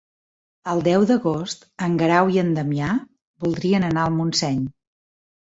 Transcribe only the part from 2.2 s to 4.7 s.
i en Damià voldrien anar a Montseny.